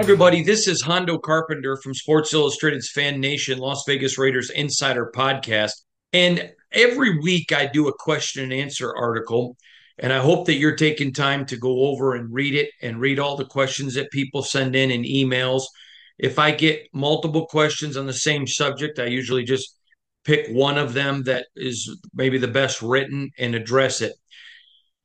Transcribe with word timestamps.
Everybody. 0.00 0.42
This 0.42 0.66
is 0.66 0.80
Hondo 0.80 1.18
Carpenter 1.18 1.76
from 1.76 1.92
Sports 1.92 2.32
Illustrated's 2.32 2.90
Fan 2.90 3.20
Nation 3.20 3.58
Las 3.58 3.84
Vegas 3.86 4.16
Raiders 4.16 4.48
Insider 4.48 5.12
Podcast. 5.14 5.72
And 6.14 6.50
every 6.72 7.18
week 7.18 7.52
I 7.52 7.66
do 7.66 7.86
a 7.86 7.92
question 7.92 8.44
and 8.44 8.52
answer 8.54 8.96
article. 8.96 9.58
And 9.98 10.10
I 10.10 10.20
hope 10.20 10.46
that 10.46 10.54
you're 10.54 10.74
taking 10.74 11.12
time 11.12 11.44
to 11.44 11.56
go 11.58 11.80
over 11.84 12.14
and 12.14 12.32
read 12.32 12.54
it 12.54 12.70
and 12.80 12.98
read 12.98 13.18
all 13.18 13.36
the 13.36 13.44
questions 13.44 13.92
that 13.92 14.10
people 14.10 14.42
send 14.42 14.74
in 14.74 14.90
and 14.90 15.04
emails. 15.04 15.64
If 16.18 16.38
I 16.38 16.52
get 16.52 16.88
multiple 16.94 17.44
questions 17.44 17.98
on 17.98 18.06
the 18.06 18.14
same 18.14 18.46
subject, 18.46 18.98
I 18.98 19.04
usually 19.04 19.44
just 19.44 19.76
pick 20.24 20.48
one 20.48 20.78
of 20.78 20.94
them 20.94 21.24
that 21.24 21.48
is 21.54 21.94
maybe 22.14 22.38
the 22.38 22.48
best 22.48 22.80
written 22.80 23.32
and 23.38 23.54
address 23.54 24.00
it. 24.00 24.14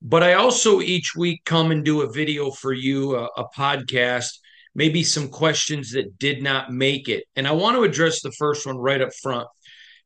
But 0.02 0.24
I 0.24 0.36
also 0.36 0.80
each 0.80 1.18
week 1.18 1.42
come 1.44 1.72
and 1.72 1.84
do 1.84 2.00
a 2.00 2.10
video 2.10 2.50
for 2.50 2.72
you, 2.72 3.18
a, 3.18 3.26
a 3.36 3.50
podcast 3.50 4.38
maybe 4.76 5.04
some 5.04 5.30
questions 5.30 5.92
that 5.94 6.20
did 6.20 6.44
not 6.44 6.72
make 6.72 7.10
it. 7.10 7.24
And 7.36 7.48
I 7.48 7.54
want 7.54 7.78
to 7.78 7.84
address 7.84 8.22
the 8.22 8.32
first 8.34 8.68
one 8.68 8.78
right 8.78 9.02
up 9.02 9.14
front. 9.24 9.48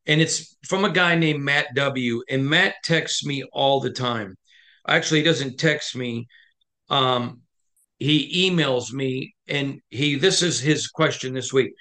And 0.05 0.21
it's 0.21 0.55
from 0.67 0.85
a 0.85 0.91
guy 0.91 1.15
named 1.15 1.41
Matt 1.43 1.67
W. 1.75 2.23
And 2.29 2.47
Matt 2.47 2.75
texts 2.83 3.25
me 3.25 3.43
all 3.51 3.79
the 3.79 3.91
time. 3.91 4.35
Actually, 4.87 5.19
he 5.19 5.25
doesn't 5.25 5.59
text 5.59 5.95
me. 5.95 6.27
Um, 6.89 7.41
he 7.97 8.49
emails 8.49 8.93
me 8.93 9.35
and 9.47 9.81
he 9.89 10.15
this 10.15 10.41
is 10.41 10.59
his 10.59 10.87
question 10.87 11.33
this 11.33 11.51
week. 11.51 11.73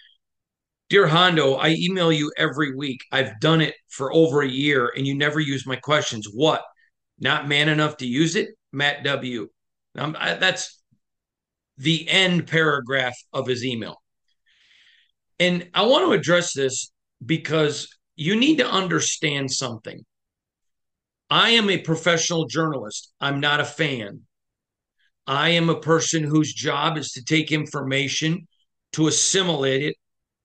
Dear 0.88 1.06
Hondo, 1.06 1.54
I 1.54 1.70
email 1.78 2.10
you 2.10 2.32
every 2.36 2.74
week. 2.74 3.00
I've 3.12 3.38
done 3.40 3.60
it 3.60 3.74
for 3.88 4.12
over 4.12 4.42
a 4.42 4.48
year 4.48 4.92
and 4.96 5.06
you 5.06 5.14
never 5.14 5.38
use 5.38 5.66
my 5.66 5.76
questions. 5.76 6.26
What? 6.32 6.62
Not 7.20 7.48
man 7.48 7.68
enough 7.68 7.98
to 7.98 8.06
use 8.06 8.36
it? 8.36 8.50
Matt 8.72 9.04
W. 9.04 9.48
I, 9.96 10.34
that's 10.34 10.77
the 11.78 12.08
end 12.08 12.46
paragraph 12.46 13.16
of 13.32 13.46
his 13.46 13.64
email. 13.64 13.96
And 15.38 15.68
I 15.72 15.86
want 15.86 16.06
to 16.06 16.12
address 16.12 16.52
this 16.52 16.90
because 17.24 17.88
you 18.16 18.36
need 18.36 18.58
to 18.58 18.68
understand 18.68 19.50
something. 19.50 20.04
I 21.30 21.50
am 21.50 21.70
a 21.70 21.78
professional 21.78 22.46
journalist. 22.46 23.12
I'm 23.20 23.40
not 23.40 23.60
a 23.60 23.64
fan. 23.64 24.22
I 25.26 25.50
am 25.50 25.68
a 25.68 25.80
person 25.80 26.24
whose 26.24 26.52
job 26.52 26.96
is 26.96 27.12
to 27.12 27.24
take 27.24 27.52
information, 27.52 28.48
to 28.92 29.08
assimilate 29.08 29.82
it, 29.82 29.96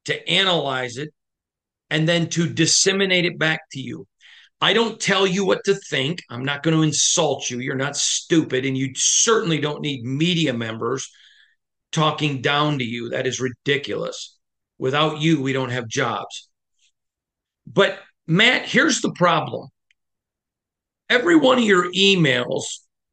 to 0.06 0.30
analyze 0.30 0.98
it, 0.98 1.10
and 1.90 2.08
then 2.08 2.30
to 2.30 2.50
disseminate 2.50 3.26
it 3.26 3.40
back 3.40 3.62
to 3.72 3.80
you. 3.80 4.06
I 4.60 4.74
don't 4.74 5.00
tell 5.00 5.26
you 5.26 5.46
what 5.46 5.64
to 5.66 5.76
think. 5.90 6.22
I'm 6.30 6.46
not 6.46 6.64
going 6.64 6.76
to 6.76 6.84
insult 6.84 7.50
you. 7.50 7.60
You're 7.60 7.76
not 7.76 7.98
stupid. 7.98 8.66
And 8.66 8.78
you 8.78 8.94
certainly 8.96 9.60
don't 9.60 9.82
need 9.82 10.04
media 10.04 10.54
members 10.54 11.10
talking 11.94 12.42
down 12.42 12.80
to 12.80 12.84
you. 12.84 13.10
That 13.10 13.28
is 13.28 13.40
ridiculous. 13.40 14.38
Without 14.78 15.22
you, 15.22 15.42
we 15.42 15.54
don't 15.54 15.70
have 15.70 15.88
jobs. 15.88 16.50
But 17.66 18.00
Matt, 18.28 18.66
here's 18.66 19.02
the 19.02 19.14
problem. 19.14 19.70
Every 21.10 21.36
one 21.36 21.60
of 21.60 21.64
your 21.64 21.92
emails 21.94 22.64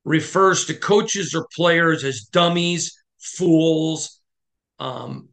refers 0.04 0.64
to 0.66 0.74
coaches 0.74 1.34
or 1.34 1.46
players 1.54 2.02
as 2.02 2.22
dummies, 2.22 2.96
fools, 3.18 4.20
um, 4.78 5.28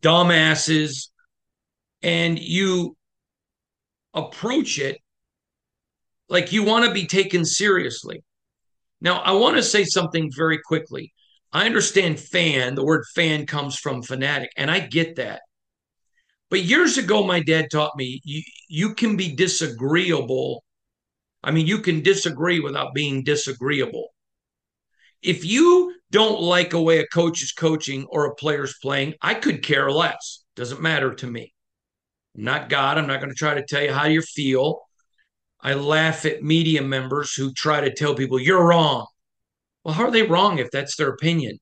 dumbasses, 0.00 1.08
and 2.02 2.38
you 2.38 2.96
approach 4.14 4.78
it 4.78 4.98
like 6.28 6.52
you 6.52 6.62
want 6.62 6.84
to 6.86 6.92
be 6.92 7.06
taken 7.06 7.44
seriously. 7.44 8.22
Now, 9.00 9.20
I 9.20 9.32
want 9.32 9.56
to 9.56 9.62
say 9.62 9.84
something 9.84 10.30
very 10.34 10.60
quickly. 10.64 11.12
I 11.52 11.66
understand 11.66 12.20
fan, 12.20 12.74
the 12.74 12.84
word 12.84 13.04
fan 13.14 13.46
comes 13.46 13.76
from 13.76 14.02
fanatic, 14.02 14.50
and 14.56 14.70
I 14.70 14.80
get 14.80 15.16
that. 15.16 15.42
But 16.48 16.64
years 16.64 16.98
ago, 16.98 17.24
my 17.24 17.40
dad 17.40 17.70
taught 17.70 17.96
me 17.96 18.20
you, 18.24 18.42
you 18.68 18.94
can 18.94 19.16
be 19.16 19.34
disagreeable. 19.34 20.64
I 21.42 21.52
mean, 21.52 21.66
you 21.66 21.78
can 21.78 22.02
disagree 22.02 22.60
without 22.60 22.94
being 22.94 23.24
disagreeable. 23.24 24.08
If 25.22 25.44
you 25.44 25.94
don't 26.10 26.40
like 26.40 26.72
a 26.72 26.82
way 26.82 26.98
a 26.98 27.06
coach 27.06 27.42
is 27.42 27.52
coaching 27.52 28.06
or 28.10 28.26
a 28.26 28.34
player's 28.34 28.76
playing, 28.82 29.14
I 29.22 29.34
could 29.34 29.62
care 29.62 29.90
less. 29.90 30.44
Doesn't 30.56 30.82
matter 30.82 31.14
to 31.14 31.26
me. 31.26 31.52
I'm 32.36 32.44
not 32.44 32.68
God. 32.68 32.98
I'm 32.98 33.06
not 33.06 33.20
going 33.20 33.30
to 33.30 33.36
try 33.36 33.54
to 33.54 33.64
tell 33.64 33.82
you 33.82 33.92
how 33.92 34.06
you 34.06 34.22
feel. 34.22 34.80
I 35.60 35.74
laugh 35.74 36.24
at 36.24 36.42
media 36.42 36.82
members 36.82 37.34
who 37.34 37.52
try 37.52 37.80
to 37.80 37.94
tell 37.94 38.14
people 38.14 38.40
you're 38.40 38.66
wrong. 38.66 39.06
Well, 39.90 39.98
how 39.98 40.04
are 40.04 40.12
they 40.12 40.22
wrong 40.22 40.60
if 40.60 40.70
that's 40.70 40.94
their 40.94 41.08
opinion? 41.08 41.58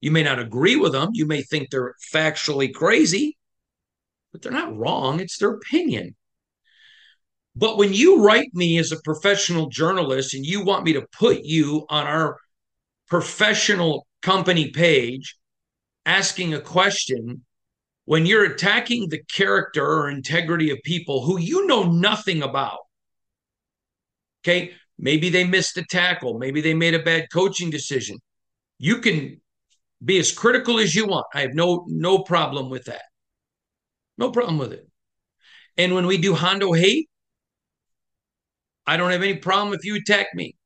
You 0.00 0.10
may 0.10 0.22
not 0.22 0.38
agree 0.38 0.76
with 0.76 0.92
them. 0.92 1.10
You 1.12 1.26
may 1.26 1.42
think 1.42 1.68
they're 1.68 1.92
factually 2.10 2.72
crazy, 2.72 3.36
but 4.32 4.40
they're 4.40 4.50
not 4.50 4.74
wrong. 4.74 5.20
It's 5.20 5.36
their 5.36 5.50
opinion. 5.50 6.16
But 7.54 7.76
when 7.76 7.92
you 7.92 8.24
write 8.24 8.48
me 8.54 8.78
as 8.78 8.92
a 8.92 9.02
professional 9.04 9.68
journalist 9.68 10.32
and 10.32 10.46
you 10.46 10.64
want 10.64 10.84
me 10.84 10.94
to 10.94 11.06
put 11.18 11.42
you 11.42 11.84
on 11.90 12.06
our 12.06 12.38
professional 13.08 14.06
company 14.22 14.70
page 14.70 15.36
asking 16.06 16.54
a 16.54 16.60
question, 16.60 17.44
when 18.06 18.24
you're 18.24 18.46
attacking 18.46 19.10
the 19.10 19.20
character 19.34 19.84
or 19.84 20.08
integrity 20.08 20.70
of 20.70 20.78
people 20.82 21.26
who 21.26 21.38
you 21.38 21.66
know 21.66 21.82
nothing 21.82 22.40
about, 22.40 22.78
okay, 24.42 24.72
maybe 24.98 25.28
they 25.28 25.44
missed 25.44 25.76
a 25.76 25.84
tackle, 25.84 26.38
maybe 26.38 26.60
they 26.60 26.74
made 26.74 26.94
a 26.94 27.02
bad 27.02 27.26
coaching 27.32 27.70
decision. 27.70 28.18
You 28.78 29.00
can 29.00 29.40
be 30.04 30.18
as 30.18 30.32
critical 30.32 30.78
as 30.78 30.94
you 30.94 31.06
want. 31.06 31.26
I 31.34 31.40
have 31.42 31.54
no 31.54 31.84
no 31.88 32.18
problem 32.18 32.70
with 32.70 32.84
that. 32.84 33.02
No 34.18 34.30
problem 34.30 34.58
with 34.58 34.72
it. 34.72 34.88
And 35.76 35.94
when 35.94 36.06
we 36.06 36.18
do 36.18 36.34
Hondo 36.34 36.72
hate, 36.72 37.08
I 38.86 38.96
don't 38.96 39.10
have 39.10 39.22
any 39.22 39.36
problem 39.36 39.74
if 39.74 39.84
you 39.84 39.96
attack 39.96 40.28
me. 40.34 40.56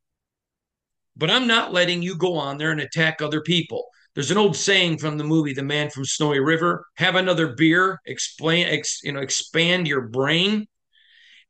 But 1.17 1.31
I'm 1.31 1.47
not 1.47 1.73
letting 1.73 2.03
you 2.03 2.17
go 2.17 2.37
on 2.37 2.59
there 2.59 2.71
and 2.71 2.81
attack 2.81 3.21
other 3.21 3.41
people. 3.41 3.85
There's 4.15 4.31
an 4.31 4.39
old 4.39 4.57
saying 4.57 4.99
from 4.99 5.19
the 5.19 5.25
movie 5.25 5.53
The 5.53 5.63
Man 5.63 5.91
from 5.91 6.05
Snowy 6.05 6.41
River, 6.41 6.85
have 6.97 7.15
another 7.15 7.55
beer, 7.55 8.01
explain 8.07 8.67
ex, 8.67 9.01
you 9.03 9.13
know, 9.13 9.21
expand 9.21 9.87
your 9.87 10.09
brain. 10.09 10.67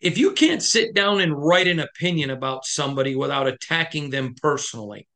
If 0.00 0.16
you 0.16 0.32
can't 0.32 0.62
sit 0.62 0.94
down 0.94 1.20
and 1.20 1.36
write 1.36 1.66
an 1.66 1.80
opinion 1.80 2.30
about 2.30 2.64
somebody 2.64 3.14
without 3.14 3.46
attacking 3.46 4.10
them 4.10 4.34
personally, 4.40 5.06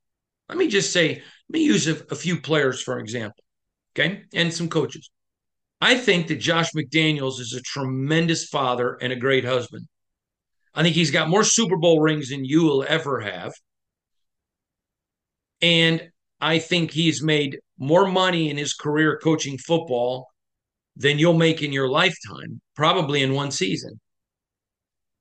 let 0.48 0.58
me 0.58 0.68
just 0.68 0.92
say, 0.92 1.14
let 1.14 1.22
me 1.50 1.64
use 1.64 1.88
a, 1.88 1.96
a 2.10 2.14
few 2.14 2.40
players 2.40 2.82
for 2.82 2.98
example, 2.98 3.42
okay, 3.96 4.24
and 4.34 4.52
some 4.52 4.68
coaches. 4.68 5.10
I 5.80 5.96
think 5.96 6.28
that 6.28 6.36
Josh 6.36 6.72
McDaniels 6.72 7.40
is 7.40 7.54
a 7.54 7.62
tremendous 7.62 8.48
father 8.48 8.98
and 9.00 9.12
a 9.12 9.16
great 9.16 9.44
husband. 9.44 9.86
I 10.74 10.82
think 10.82 10.94
he's 10.94 11.10
got 11.10 11.28
more 11.28 11.44
Super 11.44 11.76
Bowl 11.76 12.00
rings 12.00 12.30
than 12.30 12.44
you 12.44 12.64
will 12.64 12.84
ever 12.86 13.20
have. 13.20 13.52
And 15.62 16.10
I 16.40 16.58
think 16.58 16.90
he's 16.90 17.22
made 17.22 17.58
more 17.78 18.06
money 18.06 18.50
in 18.50 18.56
his 18.56 18.74
career 18.74 19.18
coaching 19.22 19.56
football 19.56 20.28
than 20.96 21.18
you'll 21.18 21.34
make 21.34 21.62
in 21.62 21.72
your 21.72 21.88
lifetime, 21.88 22.60
probably 22.76 23.22
in 23.22 23.32
one 23.32 23.50
season. 23.50 24.00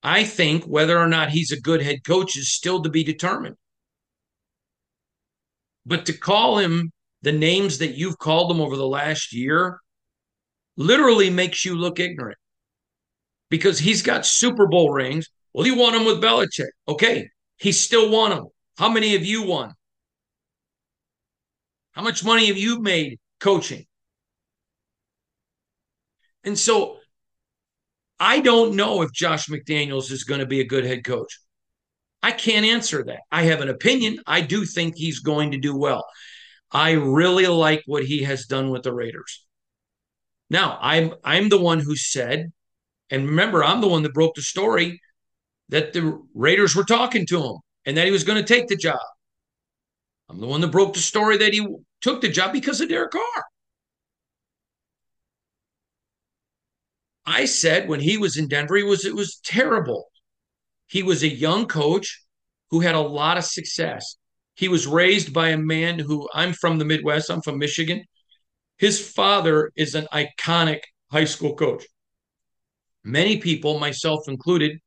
I 0.04 0.26
think 0.26 0.66
whether 0.66 0.98
or 0.98 1.08
not 1.08 1.30
he's 1.30 1.52
a 1.52 1.62
good 1.62 1.82
head 1.82 2.04
coach 2.06 2.36
is 2.36 2.52
still 2.52 2.84
to 2.84 2.90
be 2.90 3.04
determined. 3.04 3.56
But 5.86 6.06
to 6.08 6.14
call 6.14 6.58
him 6.58 6.92
the 7.22 7.32
names 7.32 7.78
that 7.78 7.96
you've 7.96 8.18
called 8.18 8.52
him 8.52 8.60
over 8.60 8.76
the 8.76 8.88
last 8.88 9.34
year 9.34 9.80
literally 10.76 11.30
makes 11.30 11.64
you 11.64 11.76
look 11.76 12.00
ignorant 12.00 12.38
because 13.50 13.80
he's 13.80 14.02
got 14.02 14.26
Super 14.26 14.68
Bowl 14.68 14.92
rings. 14.92 15.30
Well, 15.54 15.66
you 15.66 15.76
won 15.76 15.94
them 15.94 16.06
with 16.06 16.22
Belichick. 16.22 16.72
Okay, 16.88 17.30
he 17.58 17.72
still 17.72 18.10
won 18.10 18.32
them. 18.32 18.48
How 18.78 18.90
many 18.90 19.14
have 19.14 19.26
you 19.26 19.44
won? 19.44 19.74
How 21.92 22.02
much 22.02 22.26
money 22.26 22.48
have 22.48 22.58
you 22.58 22.82
made 22.82 23.20
coaching? 23.40 23.86
And 26.44 26.58
so 26.58 26.98
I 28.20 28.40
don't 28.40 28.76
know 28.76 29.02
if 29.02 29.12
Josh 29.12 29.48
McDaniels 29.48 30.12
is 30.12 30.24
going 30.24 30.40
to 30.40 30.46
be 30.46 30.62
a 30.62 30.66
good 30.66 30.86
head 30.86 31.04
coach. 31.04 31.40
I 32.22 32.32
can't 32.32 32.66
answer 32.66 33.04
that. 33.04 33.22
I 33.32 33.44
have 33.44 33.62
an 33.62 33.70
opinion. 33.70 34.20
I 34.26 34.42
do 34.42 34.66
think 34.66 34.96
he's 34.96 35.20
going 35.20 35.52
to 35.52 35.58
do 35.58 35.76
well. 35.76 36.06
I 36.72 36.92
really 36.92 37.48
like 37.48 37.84
what 37.86 38.06
he 38.06 38.24
has 38.24 38.46
done 38.46 38.72
with 38.72 38.84
the 38.84 38.94
Raiders. 38.94 39.46
Now, 40.50 40.78
I'm 40.82 41.14
I'm 41.24 41.50
the 41.50 41.60
one 41.60 41.80
who 41.80 41.96
said, 41.96 42.52
and 43.10 43.28
remember, 43.28 43.64
I'm 43.64 43.82
the 43.82 43.88
one 43.88 44.04
that 44.04 44.14
broke 44.14 44.36
the 44.36 44.42
story 44.42 45.02
that 45.70 45.94
the 45.94 46.22
Raiders 46.34 46.76
were 46.76 46.84
talking 46.84 47.26
to 47.28 47.44
him 47.44 47.58
and 47.86 47.98
that 47.98 48.06
he 48.06 48.12
was 48.12 48.24
going 48.24 48.44
to 48.44 48.54
take 48.54 48.68
the 48.68 48.76
job. 48.76 49.00
I'm 50.30 50.40
the 50.40 50.48
one 50.48 50.62
that 50.62 50.72
broke 50.72 50.94
the 50.94 51.00
story 51.00 51.38
that 51.38 51.54
he 51.54 51.68
took 52.02 52.22
the 52.22 52.30
job 52.30 52.54
because 52.54 52.82
of 52.82 52.90
Derek 52.90 53.12
Carr. 53.12 53.44
I 57.26 57.46
said 57.46 57.88
when 57.88 58.00
he 58.00 58.18
was 58.18 58.38
in 58.38 58.48
Denver, 58.48 58.76
he 58.76 58.84
was 58.84 59.06
it 59.06 59.16
was 59.16 59.40
terrible. 59.44 60.10
He 60.88 61.04
was 61.04 61.24
a 61.24 61.28
young 61.28 61.68
coach 61.68 62.22
who 62.70 62.82
had 62.82 62.96
a 62.96 63.00
lot 63.00 63.38
of 63.38 63.46
success. 63.46 64.18
He 64.56 64.68
was 64.68 64.86
raised 64.86 65.34
by 65.34 65.50
a 65.50 65.58
man 65.58 66.00
who 66.00 66.30
I'm 66.34 66.54
from 66.54 66.78
the 66.78 66.86
Midwest, 66.86 67.30
I'm 67.30 67.42
from 67.42 67.58
Michigan. 67.58 68.04
His 68.78 69.00
father 69.08 69.72
is 69.76 69.96
an 69.96 70.08
iconic 70.14 70.82
high 71.12 71.26
school 71.26 71.56
coach. 71.56 71.86
Many 73.04 73.38
people, 73.38 73.80
myself 73.80 74.28
included, 74.28 74.80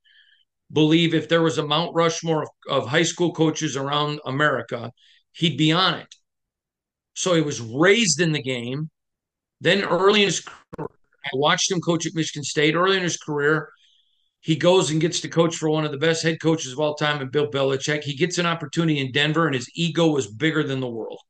believe 0.73 1.15
if 1.15 1.29
there 1.29 1.43
was 1.43 1.59
a 1.59 1.67
Mount 1.67 1.95
Rushmore 1.95 2.43
of, 2.43 2.49
of 2.69 2.89
high 2.89 3.03
school 3.03 3.33
coaches 3.33 3.77
around 3.77 4.21
America, 4.25 4.93
he'd 5.33 5.57
be 5.57 5.73
on 5.73 5.95
it. 5.95 6.15
So 7.15 7.35
he 7.35 7.43
was 7.43 7.61
raised 7.61 8.21
in 8.21 8.33
the 8.33 8.43
game. 8.43 8.91
Then 9.61 9.85
early 9.85 10.21
in 10.21 10.27
his 10.27 10.41
career, 10.41 10.89
I 11.27 11.31
watched 11.35 11.71
him 11.71 11.81
coach 11.81 12.07
at 12.07 12.15
Michigan 12.15 12.45
State. 12.45 12.75
Early 12.75 12.97
in 12.97 13.03
his 13.03 13.17
career, 13.17 13.69
he 14.41 14.57
goes 14.57 14.91
and 14.91 15.01
gets 15.01 15.21
to 15.21 15.29
coach 15.29 15.57
for 15.57 15.69
one 15.69 15.85
of 15.85 15.91
the 15.91 15.99
best 15.99 16.23
head 16.23 16.41
coaches 16.41 16.73
of 16.73 16.79
all 16.79 16.95
time, 16.95 17.21
and 17.21 17.33
Bill 17.33 17.51
Belichick. 17.51 18.05
He 18.05 18.15
gets 18.15 18.39
an 18.39 18.47
opportunity 18.47 19.01
in 19.01 19.13
Denver, 19.13 19.47
and 19.47 19.55
his 19.55 19.71
ego 19.75 20.07
was 20.07 20.29
bigger 20.29 20.63
than 20.63 20.81
the 20.81 20.89
world. 20.89 21.21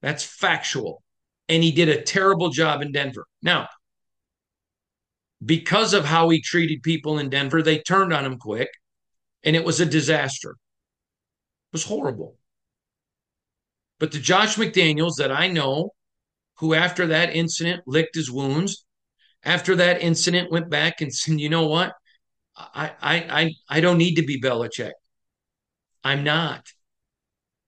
That's 0.00 0.22
factual. 0.22 1.02
And 1.48 1.62
he 1.62 1.72
did 1.72 1.88
a 1.88 2.02
terrible 2.02 2.50
job 2.50 2.82
in 2.82 2.92
Denver. 2.92 3.26
Now, 3.42 3.68
because 5.44 5.94
of 5.94 6.04
how 6.04 6.28
he 6.28 6.40
treated 6.40 6.82
people 6.82 7.18
in 7.18 7.30
Denver, 7.30 7.62
they 7.62 7.80
turned 7.80 8.12
on 8.12 8.24
him 8.24 8.38
quick, 8.38 8.68
and 9.42 9.56
it 9.56 9.64
was 9.64 9.80
a 9.80 9.86
disaster. 9.86 10.50
It 10.50 11.72
was 11.72 11.84
horrible. 11.84 12.36
But 13.98 14.12
the 14.12 14.18
Josh 14.20 14.56
McDaniels 14.56 15.16
that 15.16 15.32
I 15.32 15.48
know, 15.48 15.90
who 16.58 16.74
after 16.74 17.06
that 17.08 17.34
incident 17.34 17.82
licked 17.86 18.14
his 18.14 18.30
wounds, 18.30 18.84
after 19.44 19.76
that 19.76 20.02
incident 20.02 20.50
went 20.50 20.70
back 20.70 21.00
and 21.00 21.14
said, 21.14 21.40
you 21.40 21.48
know 21.48 21.66
what? 21.68 21.92
I 22.56 22.92
I 23.00 23.14
I, 23.40 23.52
I 23.68 23.80
don't 23.80 23.98
need 23.98 24.16
to 24.16 24.24
be 24.24 24.40
Belichick. 24.40 24.92
I'm 26.02 26.24
not. 26.24 26.66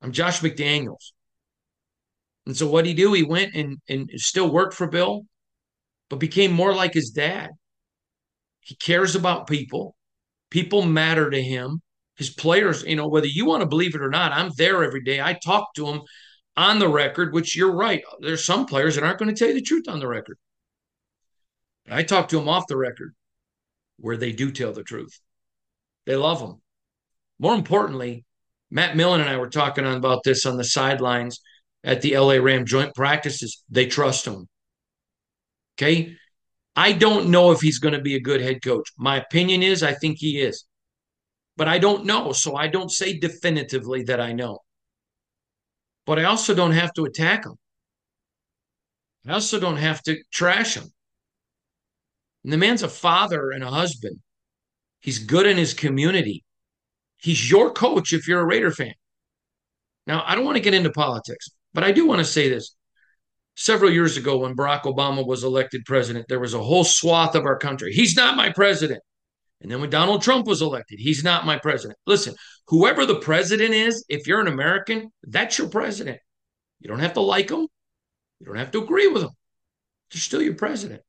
I'm 0.02 0.12
Josh 0.12 0.40
McDaniels. 0.40 1.12
And 2.46 2.56
so 2.56 2.66
what 2.68 2.84
did 2.84 2.90
he 2.90 2.94
do? 2.94 3.12
He 3.12 3.22
went 3.22 3.54
and, 3.54 3.78
and 3.88 4.10
still 4.16 4.50
worked 4.50 4.74
for 4.74 4.88
Bill, 4.88 5.22
but 6.08 6.18
became 6.18 6.52
more 6.52 6.74
like 6.74 6.94
his 6.94 7.10
dad. 7.10 7.50
He 8.60 8.74
cares 8.76 9.14
about 9.14 9.46
people. 9.46 9.94
People 10.50 10.82
matter 10.82 11.30
to 11.30 11.40
him. 11.40 11.80
His 12.16 12.30
players, 12.30 12.82
you 12.82 12.96
know, 12.96 13.08
whether 13.08 13.26
you 13.26 13.46
want 13.46 13.62
to 13.62 13.68
believe 13.68 13.94
it 13.94 14.02
or 14.02 14.10
not, 14.10 14.32
I'm 14.32 14.50
there 14.56 14.82
every 14.82 15.02
day. 15.02 15.20
I 15.20 15.34
talk 15.34 15.72
to 15.74 15.86
them 15.86 16.02
on 16.60 16.78
the 16.78 16.88
record, 16.88 17.32
which 17.32 17.56
you're 17.56 17.72
right. 17.72 18.04
There's 18.20 18.44
some 18.44 18.66
players 18.66 18.94
that 18.94 19.02
aren't 19.02 19.18
going 19.18 19.34
to 19.34 19.38
tell 19.38 19.48
you 19.48 19.54
the 19.54 19.62
truth 19.62 19.88
on 19.88 19.98
the 19.98 20.06
record. 20.06 20.36
I 21.90 22.02
talk 22.02 22.28
to 22.28 22.36
them 22.36 22.50
off 22.50 22.66
the 22.68 22.76
record 22.76 23.14
where 23.96 24.18
they 24.18 24.32
do 24.32 24.52
tell 24.52 24.72
the 24.72 24.82
truth. 24.82 25.18
They 26.04 26.16
love 26.16 26.38
them. 26.38 26.60
More 27.38 27.54
importantly, 27.54 28.26
Matt 28.70 28.94
Millen 28.94 29.22
and 29.22 29.30
I 29.30 29.38
were 29.38 29.48
talking 29.48 29.86
about 29.86 30.22
this 30.22 30.44
on 30.44 30.58
the 30.58 30.64
sidelines 30.64 31.40
at 31.82 32.02
the 32.02 32.18
LA 32.18 32.34
Ram 32.34 32.66
joint 32.66 32.94
practices. 32.94 33.64
They 33.70 33.86
trust 33.86 34.26
him. 34.26 34.46
Okay. 35.76 36.14
I 36.76 36.92
don't 36.92 37.30
know 37.30 37.52
if 37.52 37.62
he's 37.62 37.78
going 37.78 37.94
to 37.94 38.02
be 38.02 38.16
a 38.16 38.20
good 38.20 38.42
head 38.42 38.62
coach. 38.62 38.92
My 38.98 39.16
opinion 39.16 39.62
is 39.62 39.82
I 39.82 39.94
think 39.94 40.18
he 40.18 40.40
is, 40.40 40.66
but 41.56 41.68
I 41.68 41.78
don't 41.78 42.04
know. 42.04 42.32
So 42.32 42.54
I 42.54 42.68
don't 42.68 42.92
say 42.92 43.18
definitively 43.18 44.02
that 44.04 44.20
I 44.20 44.32
know. 44.32 44.58
But 46.06 46.18
I 46.18 46.24
also 46.24 46.54
don't 46.54 46.72
have 46.72 46.92
to 46.94 47.04
attack 47.04 47.44
him. 47.44 47.54
I 49.26 49.34
also 49.34 49.60
don't 49.60 49.76
have 49.76 50.02
to 50.04 50.16
trash 50.32 50.74
him. 50.74 50.90
And 52.42 52.52
the 52.52 52.58
man's 52.58 52.82
a 52.82 52.88
father 52.88 53.50
and 53.50 53.62
a 53.62 53.70
husband. 53.70 54.18
He's 55.00 55.18
good 55.18 55.46
in 55.46 55.56
his 55.56 55.74
community. 55.74 56.42
He's 57.18 57.50
your 57.50 57.70
coach 57.72 58.12
if 58.12 58.26
you're 58.26 58.40
a 58.40 58.46
Raider 58.46 58.70
fan. 58.70 58.94
Now, 60.06 60.24
I 60.26 60.34
don't 60.34 60.44
want 60.46 60.56
to 60.56 60.62
get 60.62 60.74
into 60.74 60.90
politics, 60.90 61.50
but 61.74 61.84
I 61.84 61.92
do 61.92 62.06
want 62.06 62.20
to 62.20 62.24
say 62.24 62.48
this. 62.48 62.74
several 63.56 63.90
years 63.90 64.16
ago 64.16 64.38
when 64.38 64.56
Barack 64.56 64.82
Obama 64.82 65.26
was 65.26 65.44
elected 65.44 65.84
president, 65.84 66.26
there 66.28 66.40
was 66.40 66.54
a 66.54 66.62
whole 66.62 66.84
swath 66.84 67.34
of 67.34 67.44
our 67.44 67.58
country. 67.58 67.92
He's 67.92 68.16
not 68.16 68.36
my 68.36 68.50
president. 68.50 69.02
And 69.60 69.70
then 69.70 69.80
when 69.80 69.90
Donald 69.90 70.22
Trump 70.22 70.46
was 70.46 70.62
elected, 70.62 70.98
he's 70.98 71.22
not 71.22 71.44
my 71.44 71.58
president. 71.58 71.98
Listen, 72.06 72.34
whoever 72.68 73.04
the 73.04 73.20
president 73.20 73.74
is, 73.74 74.04
if 74.08 74.26
you're 74.26 74.40
an 74.40 74.48
American, 74.48 75.12
that's 75.22 75.58
your 75.58 75.68
president. 75.68 76.18
You 76.80 76.88
don't 76.88 77.00
have 77.00 77.12
to 77.14 77.20
like 77.20 77.50
him. 77.50 77.68
You 78.38 78.46
don't 78.46 78.56
have 78.56 78.70
to 78.70 78.82
agree 78.82 79.08
with 79.08 79.22
him. 79.22 79.30
They're 80.10 80.20
still 80.20 80.40
your 80.40 80.54
president. 80.54 81.02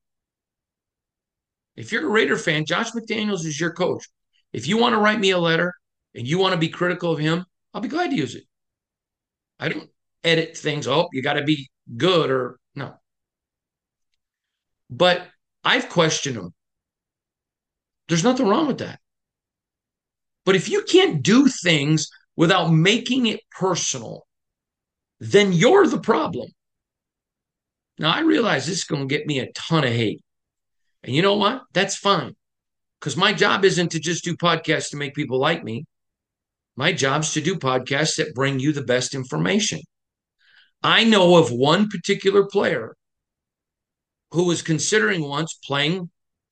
If 1.78 1.92
you're 1.92 2.06
a 2.06 2.12
Raider 2.12 2.38
fan, 2.38 2.66
Josh 2.66 2.92
McDaniels 2.92 3.46
is 3.46 3.60
your 3.60 3.72
coach. 3.72 4.06
If 4.52 4.68
you 4.68 4.78
want 4.78 4.94
to 4.94 5.00
write 5.00 5.20
me 5.20 5.32
a 5.32 5.38
letter 5.38 5.74
and 6.14 6.28
you 6.28 6.38
want 6.38 6.54
to 6.54 6.60
be 6.60 6.68
critical 6.68 7.14
of 7.14 7.20
him, 7.20 7.46
I'll 7.74 7.82
be 7.82 7.88
glad 7.88 8.10
to 8.10 8.18
use 8.18 8.36
it. 8.36 8.44
I 9.60 9.70
don't 9.70 9.90
edit 10.24 10.58
things. 10.58 10.88
Oh, 10.88 11.08
you 11.14 11.22
got 11.22 11.34
to 11.34 11.44
be 11.44 11.70
good 11.96 12.30
or 12.30 12.60
no. 12.76 12.96
But 14.90 15.26
I've 15.64 15.88
questioned 15.88 16.36
him. 16.36 16.54
There's 18.12 18.26
nothing 18.26 18.50
wrong 18.50 18.68
with 18.68 18.80
that. 18.80 19.00
But 20.44 20.58
if 20.58 20.68
you 20.68 20.84
can't 20.84 21.24
do 21.24 21.48
things 21.48 22.10
without 22.36 22.68
making 22.68 23.28
it 23.28 23.40
personal, 23.50 24.28
then 25.22 25.54
you're 25.54 25.88
the 25.88 26.02
problem. 26.02 26.50
Now, 27.98 28.12
I 28.12 28.20
realize 28.20 28.66
this 28.66 28.80
is 28.80 28.84
going 28.84 29.08
to 29.08 29.16
get 29.16 29.28
me 29.28 29.40
a 29.40 29.50
ton 29.54 29.86
of 29.86 29.94
hate. 29.94 30.20
And 31.04 31.16
you 31.16 31.22
know 31.22 31.38
what? 31.38 31.62
That's 31.72 31.96
fine. 31.96 32.36
Because 33.00 33.16
my 33.16 33.32
job 33.32 33.64
isn't 33.64 33.92
to 33.92 34.00
just 34.02 34.26
do 34.26 34.36
podcasts 34.36 34.90
to 34.90 34.98
make 34.98 35.16
people 35.16 35.40
like 35.40 35.64
me. 35.64 35.86
My 36.76 36.92
job's 36.92 37.32
to 37.36 37.42
do 37.42 37.56
podcasts 37.56 38.18
that 38.18 38.36
bring 38.36 38.60
you 38.60 38.74
the 38.74 38.84
best 38.84 39.16
information. 39.16 39.80
I 40.84 41.06
know 41.06 41.38
of 41.38 41.50
one 41.50 41.88
particular 41.88 42.44
player 42.44 42.94
who 44.32 44.48
was 44.48 44.62
considering 44.62 45.24
once 45.24 45.58
playing, 45.66 46.10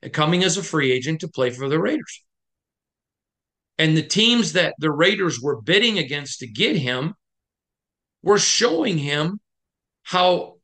coming 0.07 0.43
as 0.43 0.57
a 0.57 0.63
free 0.63 0.91
agent 0.91 1.21
to 1.21 1.27
play 1.27 1.49
for 1.49 1.67
the 1.67 1.79
Raiders. 1.79 2.23
And 3.77 3.95
the 3.95 4.03
teams 4.03 4.53
that 4.53 4.75
the 4.79 4.91
Raiders 4.91 5.39
were 5.41 5.61
bidding 5.61 5.97
against 5.99 6.39
to 6.39 6.47
get 6.47 6.75
him 6.75 7.15
were 8.21 8.39
showing 8.39 8.97
him 8.97 9.39
how 10.03 10.55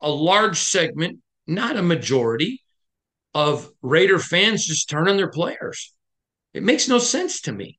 a 0.00 0.10
large 0.10 0.58
segment, 0.58 1.20
not 1.46 1.76
a 1.76 1.82
majority, 1.82 2.60
of 3.34 3.70
Raider 3.80 4.18
fans 4.18 4.66
just 4.66 4.88
turn 4.90 5.08
on 5.08 5.16
their 5.16 5.30
players. 5.30 5.92
It 6.52 6.62
makes 6.62 6.88
no 6.88 6.98
sense 6.98 7.40
to 7.42 7.52
me. 7.52 7.78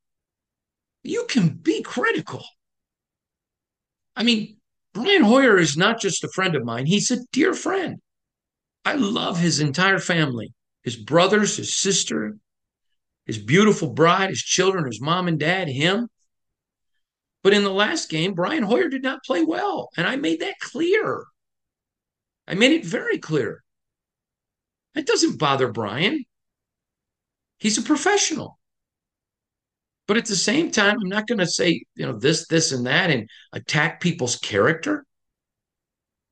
You 1.03 1.25
can 1.29 1.49
be 1.49 1.81
critical. 1.83 2.43
I 4.15 4.23
mean, 4.23 4.57
Brian 4.93 5.23
Hoyer 5.23 5.57
is 5.57 5.77
not 5.77 5.99
just 5.99 6.23
a 6.23 6.29
friend 6.29 6.55
of 6.55 6.63
mine, 6.63 6.85
he's 6.85 7.11
a 7.11 7.23
dear 7.31 7.53
friend. 7.53 7.99
I 8.85 8.93
love 8.95 9.39
his 9.39 9.59
entire 9.59 9.99
family 9.99 10.53
his 10.83 10.95
brothers, 10.95 11.57
his 11.57 11.75
sister, 11.75 12.37
his 13.25 13.37
beautiful 13.37 13.89
bride, 13.91 14.29
his 14.29 14.41
children, 14.41 14.85
his 14.85 15.01
mom 15.01 15.27
and 15.27 15.39
dad, 15.39 15.67
him. 15.67 16.09
But 17.41 17.53
in 17.53 17.63
the 17.63 17.71
last 17.71 18.09
game, 18.09 18.33
Brian 18.33 18.63
Hoyer 18.63 18.89
did 18.89 19.03
not 19.03 19.23
play 19.23 19.43
well. 19.43 19.89
And 19.97 20.07
I 20.07 20.15
made 20.15 20.41
that 20.41 20.59
clear. 20.59 21.25
I 22.47 22.55
made 22.55 22.71
it 22.71 22.85
very 22.85 23.17
clear. 23.17 23.63
That 24.95 25.05
doesn't 25.05 25.39
bother 25.39 25.71
Brian. 25.71 26.23
He's 27.57 27.77
a 27.77 27.81
professional. 27.81 28.59
But 30.07 30.17
at 30.17 30.25
the 30.25 30.35
same 30.35 30.71
time, 30.71 30.97
I'm 30.99 31.09
not 31.09 31.27
going 31.27 31.39
to 31.39 31.47
say, 31.47 31.83
you 31.95 32.05
know, 32.05 32.17
this, 32.17 32.47
this, 32.47 32.73
and 32.73 32.85
that 32.85 33.09
and 33.09 33.29
attack 33.53 34.01
people's 34.01 34.35
character. 34.35 35.05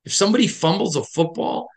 If 0.04 0.14
somebody 0.14 0.48
fumbles 0.48 0.98
a 0.98 1.04
football, 1.04 1.70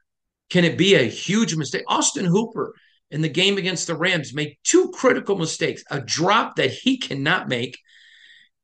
can 0.51 0.65
it 0.65 0.79
be 0.79 0.95
a 0.95 1.03
huge 1.03 1.57
mistake? 1.57 1.85
Austin 1.89 2.25
Hooper 2.25 2.75
in 3.11 3.21
the 3.21 3.29
game 3.29 3.59
against 3.59 3.87
the 3.87 3.97
Rams 3.97 4.35
made 4.35 4.57
two 4.65 4.91
critical 4.91 5.37
mistakes 5.37 5.85
a 5.91 6.01
drop 6.01 6.57
that 6.57 6.71
he 6.71 6.99
cannot 6.99 7.49
make, 7.49 7.79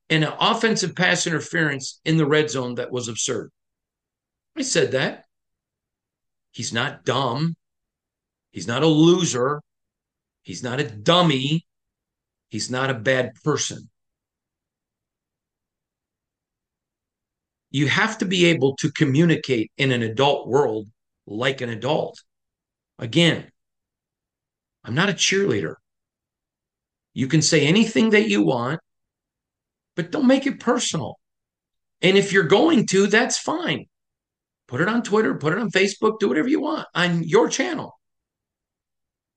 and 0.09 0.25
an 0.25 0.33
offensive 0.41 0.95
pass 0.95 1.27
interference 1.27 2.01
in 2.05 2.17
the 2.17 2.27
red 2.27 2.51
zone 2.51 2.75
that 2.77 2.91
was 2.91 3.09
absurd. 3.09 3.51
I 4.57 4.63
said 4.63 4.93
that. 4.93 5.25
He's 6.51 6.73
not 6.73 7.05
dumb. 7.05 7.55
He's 8.51 8.67
not 8.67 8.83
a 8.83 8.87
loser. 8.87 9.63
He's 10.43 10.63
not 10.63 10.81
a 10.81 10.91
dummy. 10.91 11.67
He's 12.49 12.71
not 12.71 12.91
a 12.91 12.95
bad 12.95 13.35
person. 13.45 13.89
You 17.71 17.87
have 17.87 18.19
to 18.19 18.25
be 18.25 18.47
able 18.47 18.75
to 18.77 18.91
communicate 18.91 19.71
in 19.79 19.93
an 19.93 20.03
adult 20.03 20.49
world 20.49 20.89
like 21.27 21.61
an 21.61 21.71
adult. 21.71 22.23
Again, 22.99 23.50
I'm 24.85 24.95
not 24.95 25.09
a 25.09 25.15
cheerleader. 25.15 25.75
You 27.12 27.27
can 27.27 27.43
say 27.43 27.67
anything 27.67 28.11
that 28.11 28.29
you 28.29 28.43
want, 28.43 28.81
but 29.97 30.11
don't 30.11 30.27
make 30.27 30.47
it 30.47 30.61
personal. 30.61 31.19
And 32.03 32.17
if 32.17 32.33
you're 32.33 32.45
going 32.45 32.87
to, 32.89 33.07
that's 33.07 33.39
fine. 33.39 33.87
Put 34.69 34.81
it 34.81 34.89
on 34.89 35.03
Twitter, 35.03 35.35
put 35.35 35.53
it 35.53 35.59
on 35.59 35.71
Facebook, 35.71 36.19
do 36.21 36.29
whatever 36.29 36.49
you 36.49 36.61
want 36.61 36.87
on 36.95 37.25
your 37.25 37.49
channel. 37.49 37.93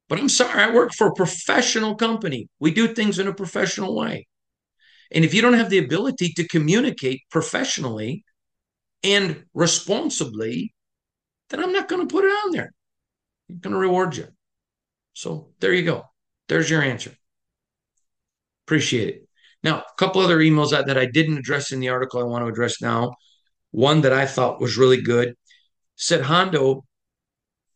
But 0.08 0.20
I'm 0.20 0.30
sorry, 0.30 0.62
I 0.62 0.74
work 0.74 0.94
for 0.94 1.08
a 1.08 1.14
professional 1.14 1.96
company. 1.96 2.48
We 2.60 2.72
do 2.72 2.94
things 2.94 3.20
in 3.20 3.28
a 3.28 3.34
professional 3.34 3.96
way. 3.96 4.28
And 5.12 5.26
if 5.26 5.34
you 5.34 5.42
don't 5.42 5.54
have 5.54 5.70
the 5.70 5.80
ability 5.80 6.34
to 6.34 6.48
communicate 6.48 7.22
professionally 7.32 8.24
and 9.04 9.44
responsibly, 9.54 10.73
then 11.50 11.64
I'm 11.64 11.74
not 11.74 11.88
going 11.88 12.08
to 12.08 12.12
put 12.12 12.26
it 12.26 12.30
on 12.30 12.52
there. 12.52 12.74
I'm 13.50 13.60
going 13.60 13.74
to 13.74 13.80
reward 13.80 14.16
you. 14.18 14.28
So 15.14 15.50
there 15.60 15.74
you 15.74 15.84
go. 15.84 16.06
There's 16.48 16.70
your 16.70 16.82
answer. 16.82 17.12
Appreciate 18.66 19.10
it. 19.10 19.28
Now, 19.64 19.80
a 19.80 19.96
couple 19.98 20.22
other 20.22 20.40
emails 20.40 20.72
that, 20.72 20.88
that 20.88 20.98
I 20.98 21.06
didn't 21.06 21.38
address 21.38 21.72
in 21.72 21.80
the 21.80 21.90
article 21.90 22.20
I 22.20 22.24
want 22.24 22.44
to 22.44 22.50
address 22.50 22.82
now. 22.82 23.16
One 23.72 24.02
that 24.02 24.14
I 24.14 24.26
thought 24.26 24.62
was 24.62 24.78
really 24.78 25.02
good 25.02 25.36
said 25.96 26.22
Hondo 26.22 26.84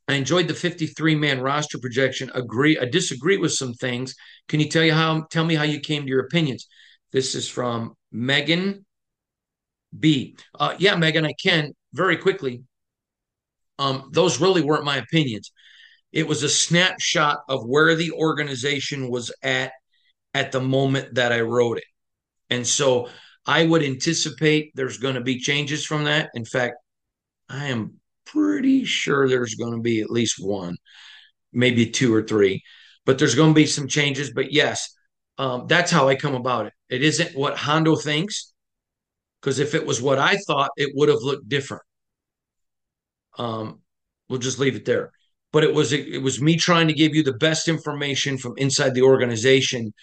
I 0.08 0.14
enjoyed 0.14 0.48
the 0.48 0.54
53 0.54 1.16
man 1.16 1.42
roster 1.42 1.78
projection. 1.78 2.32
Agree, 2.34 2.80
I 2.80 2.86
disagree 2.86 3.38
with 3.38 3.52
some 3.52 3.74
things. 3.74 4.16
Can 4.48 4.60
you 4.60 4.70
tell 4.70 4.84
you 4.84 4.94
how 4.94 5.24
tell 5.30 5.44
me 5.44 5.56
how 5.56 5.64
you 5.64 5.80
came 5.80 6.04
to 6.04 6.10
your 6.10 6.22
opinions? 6.22 6.68
This 7.12 7.36
is 7.36 7.48
from 7.48 7.96
Megan 8.12 8.86
B. 9.98 10.38
Uh, 10.58 10.76
yeah, 10.80 10.96
Megan, 10.96 11.26
I 11.26 11.34
can 11.42 11.74
very 11.94 12.18
quickly. 12.18 12.64
Um, 13.80 14.10
those 14.12 14.42
really 14.42 14.62
weren't 14.62 14.86
my 14.86 14.98
opinions. 14.98 15.52
It 16.12 16.28
was 16.28 16.44
a 16.44 16.50
snapshot 16.50 17.40
of 17.48 17.66
where 17.66 17.96
the 17.96 18.12
organization 18.12 19.10
was 19.10 19.32
at 19.44 19.72
at 20.34 20.52
the 20.52 20.62
moment 20.62 21.16
that 21.16 21.32
I 21.32 21.42
wrote 21.42 21.78
it. 21.78 21.84
And 22.50 22.66
so 22.66 23.10
I 23.46 23.66
would 23.66 23.84
anticipate 23.84 24.72
there's 24.74 24.98
going 24.98 25.16
to 25.16 25.22
be 25.22 25.40
changes 25.40 25.86
from 25.86 26.06
that. 26.06 26.30
In 26.34 26.46
fact, 26.46 26.76
I 27.50 27.68
am 27.68 28.00
pretty 28.26 28.84
sure 28.86 29.28
there's 29.28 29.56
going 29.56 29.74
to 29.74 29.82
be 29.82 30.02
at 30.02 30.10
least 30.10 30.36
one, 30.40 30.78
maybe 31.54 31.90
two 31.90 32.14
or 32.14 32.24
three, 32.24 32.62
but 33.06 33.18
there's 33.18 33.36
going 33.36 33.52
to 33.52 33.56
be 33.56 33.66
some 33.66 33.88
changes. 33.88 34.32
But 34.34 34.52
yes, 34.52 34.96
um, 35.38 35.66
that's 35.68 35.92
how 35.92 36.08
I 36.08 36.16
come 36.16 36.36
about 36.36 36.66
it. 36.66 36.74
It 36.90 37.04
isn't 37.04 37.38
what 37.38 37.58
Hondo 37.58 37.96
thinks, 37.96 38.54
because 39.42 39.60
if 39.60 39.76
it 39.76 39.86
was 39.86 40.02
what 40.02 40.20
I 40.20 40.38
thought, 40.48 40.72
it 40.78 40.92
would 40.96 41.10
have 41.10 41.22
looked 41.22 41.48
different. 41.48 41.84
Um, 43.38 43.82
we'll 44.30 44.40
just 44.40 44.60
leave 44.60 44.76
it 44.76 44.86
there. 44.86 45.12
But 45.54 45.64
it 45.64 45.74
was 45.74 45.94
it 45.94 46.22
was 46.22 46.42
me 46.42 46.58
trying 46.58 46.88
to 46.88 46.94
give 46.94 47.16
you 47.16 47.24
the 47.24 47.34
best 47.34 47.68
information 47.68 48.38
from 48.38 48.54
inside 48.58 48.94
the 48.94 49.04
organization 49.04 49.94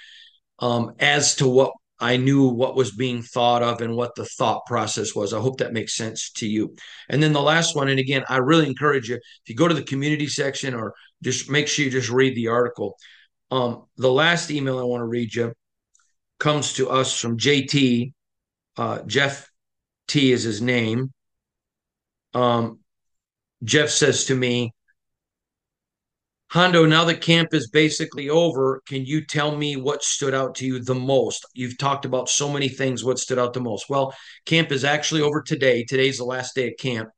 um, 0.58 0.92
as 0.98 1.34
to 1.36 1.48
what 1.48 1.72
I 2.00 2.16
knew 2.16 2.48
what 2.48 2.76
was 2.76 2.90
being 2.90 3.22
thought 3.22 3.62
of 3.62 3.80
and 3.80 3.94
what 3.94 4.14
the 4.14 4.24
thought 4.24 4.66
process 4.66 5.14
was. 5.14 5.32
I 5.32 5.40
hope 5.40 5.58
that 5.58 5.72
makes 5.72 5.96
sense 5.96 6.30
to 6.32 6.48
you. 6.48 6.74
And 7.08 7.22
then 7.22 7.32
the 7.32 7.40
last 7.40 7.76
one, 7.76 7.88
and 7.88 8.00
again, 8.00 8.24
I 8.28 8.38
really 8.38 8.66
encourage 8.66 9.08
you 9.08 9.16
if 9.16 9.48
you 9.48 9.54
go 9.54 9.68
to 9.68 9.74
the 9.74 9.82
community 9.82 10.26
section 10.26 10.74
or 10.74 10.94
just 11.22 11.50
make 11.50 11.68
sure 11.68 11.84
you 11.84 11.90
just 11.90 12.10
read 12.10 12.34
the 12.34 12.48
article. 12.48 12.96
Um, 13.50 13.84
the 13.96 14.10
last 14.10 14.50
email 14.50 14.78
I 14.78 14.82
want 14.82 15.02
to 15.02 15.06
read 15.06 15.34
you 15.34 15.52
comes 16.40 16.74
to 16.74 16.90
us 16.90 17.18
from 17.18 17.38
JT. 17.38 18.12
Uh, 18.76 19.02
Jeff 19.02 19.48
T 20.08 20.32
is 20.32 20.42
his 20.42 20.60
name. 20.60 21.12
Um, 22.34 22.80
Jeff 23.64 23.88
says 23.88 24.25
to 24.26 24.35
me, 24.35 24.73
Hondo, 26.49 26.87
now 26.87 27.04
that 27.06 27.21
camp 27.21 27.52
is 27.52 27.68
basically 27.68 28.30
over, 28.30 28.80
can 28.87 29.04
you 29.04 29.26
tell 29.26 29.56
me 29.56 29.75
what 29.75 30.04
stood 30.04 30.35
out 30.35 30.54
to 30.56 30.66
you 30.66 30.78
the 30.78 30.94
most? 30.94 31.44
You've 31.52 31.78
talked 31.78 32.04
about 32.04 32.28
so 32.28 32.49
many 32.49 32.68
things. 32.68 33.02
What 33.02 33.18
stood 33.18 33.40
out 33.40 33.54
the 33.54 33.61
most? 33.61 33.88
Well, 33.88 34.14
camp 34.47 34.71
is 34.71 34.85
actually 34.85 35.23
over 35.23 35.42
today. 35.42 35.83
Today's 35.83 36.18
the 36.18 36.25
last 36.25 36.54
day 36.54 36.68
of 36.68 36.75
camp. 36.78 37.09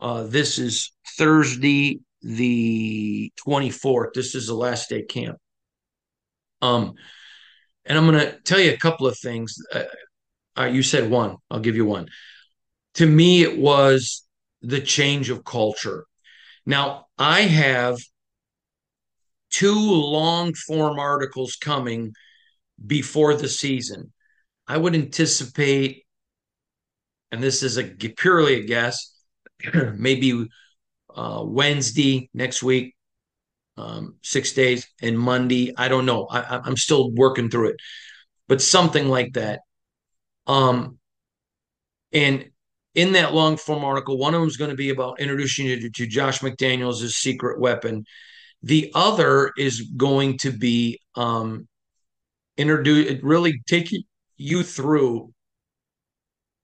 Uh, 0.00 0.24
this 0.24 0.58
is 0.58 0.92
Thursday, 1.16 2.00
the 2.20 3.32
24th. 3.46 4.12
This 4.12 4.34
is 4.34 4.48
the 4.48 4.54
last 4.54 4.90
day 4.90 5.02
camp. 5.02 5.38
Um, 6.60 6.92
and 7.86 7.96
I'm 7.96 8.06
going 8.06 8.20
to 8.20 8.38
tell 8.40 8.60
you 8.60 8.72
a 8.72 8.76
couple 8.76 9.06
of 9.06 9.16
things. 9.18 9.56
Uh, 9.72 9.84
uh, 10.58 10.64
you 10.64 10.82
said 10.82 11.10
one. 11.10 11.36
I'll 11.50 11.60
give 11.60 11.76
you 11.76 11.86
one. 11.86 12.08
To 12.94 13.06
me, 13.06 13.42
it 13.42 13.56
was 13.56 14.25
the 14.66 14.80
change 14.80 15.30
of 15.30 15.44
culture. 15.44 16.06
Now, 16.64 17.06
I 17.16 17.42
have 17.42 17.98
two 19.50 19.78
long 19.78 20.54
form 20.54 20.98
articles 20.98 21.56
coming 21.56 22.12
before 22.84 23.34
the 23.34 23.48
season. 23.48 24.12
I 24.66 24.76
would 24.76 24.94
anticipate, 24.94 26.04
and 27.30 27.42
this 27.42 27.62
is 27.62 27.78
a 27.78 27.84
purely 27.84 28.60
a 28.60 28.64
guess, 28.64 29.14
maybe 29.94 30.48
uh, 31.14 31.42
Wednesday 31.46 32.28
next 32.34 32.62
week, 32.62 32.96
um, 33.76 34.16
six 34.22 34.52
days, 34.52 34.88
and 35.00 35.16
Monday. 35.16 35.72
I 35.76 35.86
don't 35.86 36.06
know. 36.06 36.26
I, 36.26 36.60
I'm 36.64 36.76
still 36.76 37.12
working 37.12 37.50
through 37.50 37.70
it, 37.70 37.76
but 38.48 38.60
something 38.60 39.08
like 39.08 39.34
that. 39.34 39.60
Um, 40.48 40.98
and 42.12 42.50
in 42.96 43.12
that 43.12 43.34
long 43.34 43.58
form 43.58 43.84
article, 43.84 44.16
one 44.16 44.34
of 44.34 44.40
them 44.40 44.48
is 44.48 44.56
going 44.56 44.70
to 44.70 44.76
be 44.76 44.88
about 44.88 45.20
introducing 45.20 45.66
you 45.66 45.78
to, 45.80 45.90
to 45.90 46.06
Josh 46.06 46.40
McDaniels' 46.40 47.08
secret 47.10 47.60
weapon. 47.60 48.04
The 48.62 48.90
other 48.94 49.52
is 49.56 49.82
going 49.96 50.38
to 50.38 50.50
be 50.50 50.98
um, 51.14 51.68
introduce 52.56 53.22
really 53.22 53.60
taking 53.68 54.02
you 54.38 54.62
through 54.62 55.32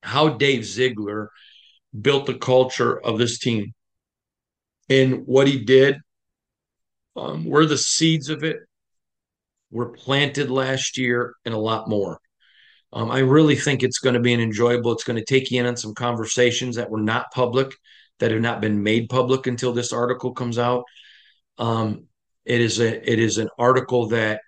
how 0.02 0.30
Dave 0.30 0.64
Ziegler 0.64 1.30
built 2.00 2.24
the 2.24 2.34
culture 2.34 2.98
of 2.98 3.18
this 3.18 3.38
team 3.38 3.74
and 4.88 5.26
what 5.26 5.46
he 5.46 5.62
did, 5.62 5.98
um, 7.14 7.44
where 7.44 7.66
the 7.66 7.76
seeds 7.76 8.30
of 8.30 8.42
it 8.42 8.56
were 9.70 9.90
planted 9.90 10.50
last 10.50 10.96
year, 10.96 11.34
and 11.44 11.54
a 11.54 11.58
lot 11.58 11.88
more. 11.88 12.21
Um, 12.92 13.10
I 13.10 13.20
really 13.20 13.56
think 13.56 13.82
it's 13.82 13.98
going 13.98 14.14
to 14.14 14.20
be 14.20 14.34
an 14.34 14.40
enjoyable. 14.40 14.92
It's 14.92 15.04
going 15.04 15.18
to 15.18 15.24
take 15.24 15.50
you 15.50 15.60
in 15.60 15.66
on 15.66 15.76
some 15.76 15.94
conversations 15.94 16.76
that 16.76 16.90
were 16.90 17.00
not 17.00 17.32
public, 17.32 17.72
that 18.18 18.30
have 18.30 18.40
not 18.40 18.60
been 18.60 18.82
made 18.82 19.08
public 19.08 19.46
until 19.46 19.72
this 19.72 19.92
article 19.92 20.32
comes 20.32 20.58
out. 20.58 20.84
Um, 21.58 22.06
it 22.44 22.60
is 22.60 22.80
a 22.80 23.10
it 23.10 23.18
is 23.18 23.38
an 23.38 23.48
article 23.58 24.08
that, 24.08 24.40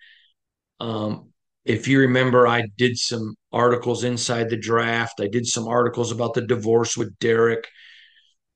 um, 0.80 1.30
if 1.64 1.88
you 1.88 2.00
remember, 2.00 2.46
I 2.46 2.66
did 2.76 2.98
some 2.98 3.34
articles 3.52 4.04
inside 4.04 4.50
the 4.50 4.56
draft. 4.58 5.20
I 5.20 5.28
did 5.28 5.46
some 5.46 5.66
articles 5.66 6.12
about 6.12 6.34
the 6.34 6.42
divorce 6.42 6.96
with 6.96 7.18
Derek. 7.18 7.66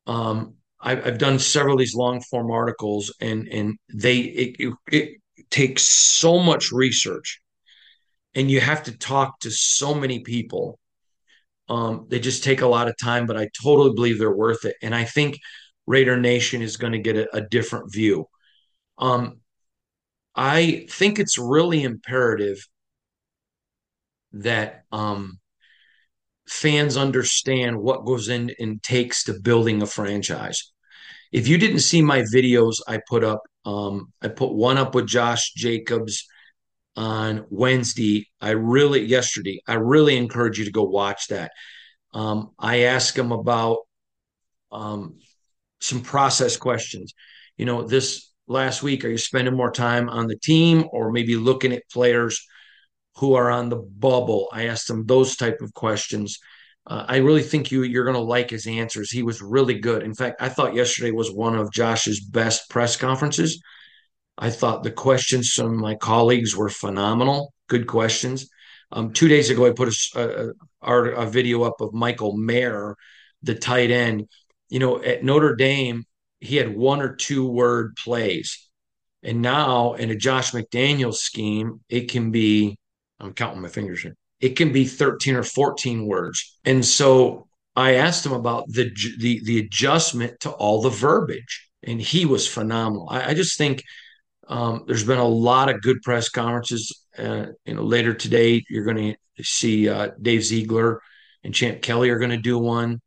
Um, 0.06 0.54
I've, 0.80 1.06
I've 1.06 1.18
done 1.18 1.38
several 1.38 1.74
of 1.74 1.78
these 1.78 1.94
long 1.94 2.20
form 2.20 2.50
articles, 2.50 3.14
and 3.20 3.48
and 3.48 3.78
they 3.94 4.18
it, 4.18 4.56
it, 4.90 5.20
it 5.36 5.50
takes 5.50 5.82
so 5.82 6.38
much 6.38 6.72
research 6.72 7.40
and 8.34 8.50
you 8.50 8.60
have 8.60 8.84
to 8.84 8.96
talk 8.96 9.40
to 9.40 9.50
so 9.50 9.94
many 9.94 10.20
people. 10.20 10.78
Um, 11.68 12.06
they 12.08 12.18
just 12.18 12.44
take 12.44 12.60
a 12.62 12.66
lot 12.66 12.88
of 12.88 12.96
time, 12.96 13.26
but 13.26 13.36
I 13.36 13.48
totally 13.62 13.94
believe 13.94 14.18
they're 14.18 14.34
worth 14.34 14.64
it. 14.64 14.76
And 14.82 14.94
I 14.94 15.04
think 15.04 15.38
Raider 15.86 16.18
Nation 16.18 16.62
is 16.62 16.76
going 16.76 16.92
to 16.92 16.98
get 16.98 17.16
a, 17.16 17.36
a 17.36 17.40
different 17.40 17.92
view. 17.92 18.26
Um, 18.98 19.40
I 20.34 20.86
think 20.90 21.18
it's 21.18 21.38
really 21.38 21.82
imperative 21.82 22.58
that 24.32 24.84
um, 24.92 25.38
fans 26.48 26.96
understand 26.96 27.76
what 27.76 28.04
goes 28.04 28.28
in 28.28 28.52
and 28.58 28.82
takes 28.82 29.24
to 29.24 29.40
building 29.40 29.82
a 29.82 29.86
franchise. 29.86 30.72
If 31.32 31.48
you 31.48 31.58
didn't 31.58 31.80
see 31.80 32.02
my 32.02 32.22
videos 32.22 32.76
I 32.86 33.00
put 33.08 33.24
up, 33.24 33.42
um, 33.64 34.12
I 34.22 34.28
put 34.28 34.52
one 34.52 34.78
up 34.78 34.94
with 34.94 35.06
Josh 35.06 35.52
Jacobs 35.54 36.26
on 36.98 37.46
Wednesday. 37.48 38.26
I 38.40 38.50
really, 38.50 39.04
yesterday, 39.04 39.62
I 39.68 39.74
really 39.74 40.16
encourage 40.16 40.58
you 40.58 40.64
to 40.64 40.72
go 40.72 40.82
watch 40.82 41.28
that. 41.28 41.52
Um, 42.12 42.50
I 42.58 42.82
asked 42.82 43.16
him 43.16 43.30
about 43.30 43.78
um, 44.72 45.20
some 45.80 46.00
process 46.02 46.56
questions. 46.56 47.14
You 47.56 47.66
know, 47.66 47.82
this 47.82 48.32
last 48.48 48.82
week, 48.82 49.04
are 49.04 49.08
you 49.08 49.16
spending 49.16 49.54
more 49.54 49.70
time 49.70 50.08
on 50.08 50.26
the 50.26 50.36
team 50.36 50.86
or 50.90 51.12
maybe 51.12 51.36
looking 51.36 51.72
at 51.72 51.88
players 51.88 52.44
who 53.18 53.34
are 53.34 53.48
on 53.48 53.68
the 53.68 53.76
bubble? 53.76 54.48
I 54.52 54.66
asked 54.66 54.90
him 54.90 55.06
those 55.06 55.36
type 55.36 55.60
of 55.60 55.72
questions. 55.74 56.40
Uh, 56.84 57.04
I 57.06 57.18
really 57.18 57.44
think 57.44 57.70
you 57.70 57.84
you're 57.84 58.06
going 58.06 58.16
to 58.16 58.20
like 58.20 58.50
his 58.50 58.66
answers. 58.66 59.12
He 59.12 59.22
was 59.22 59.40
really 59.40 59.78
good. 59.78 60.02
In 60.02 60.14
fact, 60.14 60.42
I 60.42 60.48
thought 60.48 60.74
yesterday 60.74 61.12
was 61.12 61.30
one 61.30 61.54
of 61.54 61.72
Josh's 61.72 62.24
best 62.24 62.68
press 62.70 62.96
conferences 62.96 63.62
I 64.38 64.50
thought 64.50 64.84
the 64.84 64.92
questions 64.92 65.52
from 65.52 65.76
my 65.76 65.96
colleagues 65.96 66.56
were 66.56 66.68
phenomenal. 66.68 67.52
Good 67.68 67.88
questions. 67.88 68.48
Um, 68.92 69.12
two 69.12 69.28
days 69.28 69.50
ago, 69.50 69.66
I 69.66 69.72
put 69.72 69.88
a, 70.14 70.54
a, 70.80 70.92
a, 70.92 71.26
video 71.26 71.64
up 71.64 71.80
of 71.80 71.92
Michael 71.92 72.36
Mayer, 72.36 72.96
the 73.42 73.54
tight 73.54 73.90
end. 73.90 74.28
You 74.70 74.78
know, 74.78 75.02
at 75.02 75.24
Notre 75.24 75.56
Dame, 75.56 76.04
he 76.40 76.56
had 76.56 76.74
one 76.74 77.02
or 77.02 77.14
two 77.14 77.46
word 77.46 77.96
plays. 77.96 78.68
And 79.22 79.42
now 79.42 79.94
in 79.94 80.10
a 80.10 80.14
Josh 80.16 80.52
McDaniels 80.52 81.16
scheme, 81.16 81.80
it 81.88 82.08
can 82.08 82.30
be, 82.30 82.78
I'm 83.18 83.34
counting 83.34 83.60
my 83.60 83.68
fingers 83.68 84.00
here, 84.00 84.14
it 84.40 84.50
can 84.50 84.72
be 84.72 84.86
13 84.86 85.34
or 85.34 85.42
14 85.42 86.06
words. 86.06 86.58
And 86.64 86.84
so 86.84 87.48
I 87.74 87.94
asked 87.94 88.24
him 88.24 88.32
about 88.32 88.68
the, 88.68 88.90
the, 89.18 89.40
the 89.44 89.58
adjustment 89.58 90.40
to 90.40 90.50
all 90.50 90.80
the 90.80 90.90
verbiage. 90.90 91.68
And 91.82 92.00
he 92.00 92.24
was 92.24 92.46
phenomenal. 92.46 93.08
I, 93.10 93.30
I 93.30 93.34
just 93.34 93.58
think 93.58 93.82
um, 94.48 94.84
there's 94.86 95.04
been 95.04 95.18
a 95.18 95.26
lot 95.26 95.68
of 95.68 95.82
good 95.82 96.02
press 96.02 96.28
conferences. 96.28 97.04
Uh, 97.16 97.46
you 97.64 97.74
know, 97.74 97.82
later 97.82 98.14
today 98.14 98.64
you're 98.68 98.84
going 98.84 99.14
to 99.36 99.44
see 99.44 99.88
uh, 99.88 100.10
Dave 100.20 100.44
Ziegler 100.44 101.02
and 101.44 101.54
Champ 101.54 101.82
Kelly 101.82 102.10
are 102.10 102.18
going 102.18 102.30
to 102.30 102.38
do 102.38 102.58
one. 102.58 103.00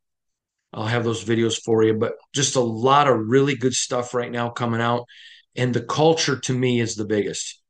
I'll 0.74 0.86
have 0.86 1.04
those 1.04 1.26
videos 1.26 1.62
for 1.62 1.84
you, 1.84 1.94
but 1.96 2.14
just 2.34 2.56
a 2.56 2.62
lot 2.62 3.08
of 3.08 3.28
really 3.28 3.56
good 3.56 3.74
stuff 3.74 4.14
right 4.14 4.32
now 4.32 4.50
coming 4.50 4.82
out. 4.82 5.06
And 5.56 5.74
the 5.74 5.82
culture 5.82 6.40
to 6.40 6.54
me 6.54 6.80
is 6.80 6.96
the 6.96 7.06
biggest. 7.06 7.62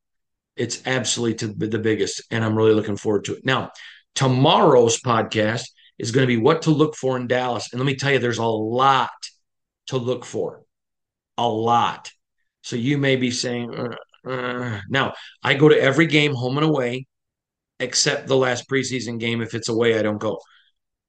It's 0.55 0.85
absolutely 0.85 1.47
the 1.47 1.79
biggest, 1.79 2.21
and 2.29 2.43
I'm 2.43 2.55
really 2.55 2.73
looking 2.73 2.97
forward 2.97 3.25
to 3.25 3.35
it. 3.35 3.45
Now, 3.45 3.71
tomorrow's 4.13 5.01
podcast 5.01 5.63
is 5.97 6.11
going 6.11 6.27
to 6.27 6.27
be 6.27 6.37
what 6.37 6.63
to 6.63 6.71
look 6.71 6.95
for 6.95 7.17
in 7.17 7.25
Dallas, 7.25 7.69
and 7.71 7.79
let 7.79 7.85
me 7.85 7.95
tell 7.95 8.11
you, 8.11 8.19
there's 8.19 8.37
a 8.37 8.45
lot 8.45 9.09
to 9.87 9.97
look 9.97 10.25
for, 10.25 10.61
a 11.37 11.47
lot. 11.47 12.11
So 12.61 12.75
you 12.75 12.97
may 12.97 13.15
be 13.15 13.31
saying, 13.31 13.73
uh, 13.75 14.29
uh. 14.29 14.81
now 14.89 15.13
I 15.43 15.55
go 15.55 15.69
to 15.69 15.79
every 15.79 16.07
game 16.07 16.33
home 16.33 16.57
and 16.57 16.65
away, 16.65 17.07
except 17.79 18.27
the 18.27 18.37
last 18.37 18.69
preseason 18.69 19.19
game. 19.19 19.41
If 19.41 19.53
it's 19.55 19.69
away, 19.69 19.97
I 19.97 20.01
don't 20.01 20.19
go 20.19 20.39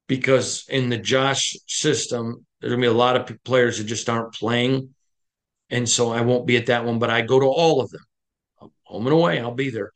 because 0.07 0.65
in 0.69 0.89
the 0.89 0.97
Josh 0.97 1.55
system, 1.67 2.45
there's 2.59 2.71
gonna 2.71 2.81
be 2.81 2.87
a 2.87 2.93
lot 2.93 3.15
of 3.15 3.43
players 3.43 3.77
that 3.77 3.85
just 3.85 4.09
aren't 4.09 4.33
playing, 4.33 4.93
and 5.69 5.87
so 5.87 6.11
I 6.11 6.21
won't 6.21 6.47
be 6.47 6.57
at 6.57 6.67
that 6.67 6.85
one. 6.85 6.99
But 6.99 7.09
I 7.09 7.21
go 7.21 7.39
to 7.39 7.45
all 7.45 7.81
of 7.81 7.89
them, 7.89 8.71
home 8.83 9.07
and 9.07 9.13
away. 9.13 9.39
I'll 9.39 9.53
be 9.53 9.69
there, 9.69 9.91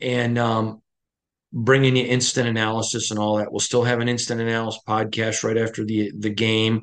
and 0.00 0.38
um, 0.38 0.82
bringing 1.52 1.96
you 1.96 2.04
instant 2.04 2.48
analysis 2.48 3.10
and 3.10 3.20
all 3.20 3.38
that. 3.38 3.50
We'll 3.50 3.60
still 3.60 3.84
have 3.84 4.00
an 4.00 4.08
instant 4.08 4.40
analysis 4.40 4.80
podcast 4.86 5.44
right 5.44 5.58
after 5.58 5.84
the 5.84 6.12
the 6.16 6.30
game 6.30 6.82